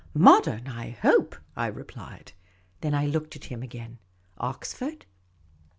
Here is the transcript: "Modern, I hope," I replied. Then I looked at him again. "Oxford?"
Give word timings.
"Modern, 0.31 0.67
I 0.67 0.89
hope," 0.89 1.35
I 1.55 1.67
replied. 1.67 2.31
Then 2.79 2.95
I 2.95 3.05
looked 3.05 3.35
at 3.35 3.43
him 3.45 3.61
again. 3.61 3.99
"Oxford?" 4.39 5.05